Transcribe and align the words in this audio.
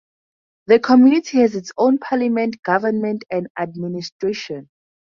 The 0.65 0.79
Community 0.79 1.41
has 1.41 1.53
its 1.53 1.71
own 1.77 1.99
parliament, 1.99 2.63
government, 2.63 3.23
and 3.29 3.47
administration. 3.59 4.67